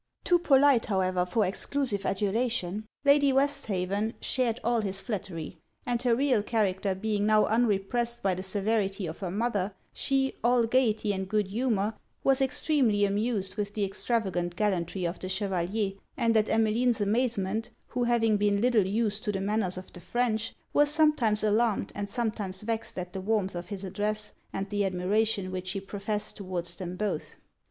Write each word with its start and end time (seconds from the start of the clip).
Too 0.23 0.39
polite 0.39 0.87
however 0.87 1.27
for 1.27 1.45
exclusive 1.45 2.07
adulation, 2.07 2.87
Lady 3.05 3.31
Westhaven 3.31 4.15
shared 4.19 4.59
all 4.63 4.81
his 4.81 4.99
flattery; 4.99 5.59
and 5.85 6.01
her 6.01 6.15
real 6.15 6.41
character 6.41 6.95
being 6.95 7.27
now 7.27 7.45
unrepressed 7.45 8.23
by 8.23 8.33
the 8.33 8.41
severity 8.41 9.05
of 9.05 9.19
her 9.19 9.29
mother, 9.29 9.75
she, 9.93 10.33
all 10.43 10.63
gaiety 10.63 11.13
and 11.13 11.29
good 11.29 11.49
humour, 11.49 11.93
was 12.23 12.41
extremely 12.41 13.05
amused 13.05 13.57
with 13.57 13.75
the 13.75 13.83
extravagant 13.85 14.55
gallantry 14.55 15.05
of 15.05 15.19
the 15.19 15.29
Chevalier 15.29 15.91
and 16.17 16.35
at 16.35 16.49
Emmeline's 16.49 16.99
amazement, 16.99 17.69
who 17.89 18.05
having 18.05 18.37
been 18.37 18.59
little 18.59 18.87
used 18.87 19.23
to 19.25 19.31
the 19.31 19.39
manners 19.39 19.77
of 19.77 19.93
the 19.93 20.01
French, 20.01 20.55
was 20.73 20.89
sometimes 20.89 21.43
alarmed 21.43 21.91
and 21.93 22.09
sometimes 22.09 22.63
vexed 22.63 22.97
at 22.97 23.13
the 23.13 23.21
warmth 23.21 23.53
of 23.53 23.67
his 23.67 23.83
address 23.83 24.33
and 24.51 24.67
the 24.71 24.83
admiration 24.83 25.51
which 25.51 25.73
he 25.73 25.79
professed 25.79 26.37
towards 26.37 26.75
them 26.77 26.95
both. 26.95 27.35